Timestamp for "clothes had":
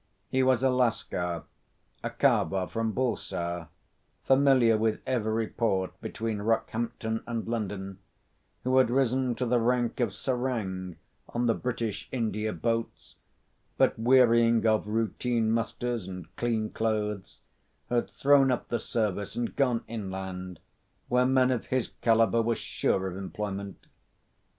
16.71-18.09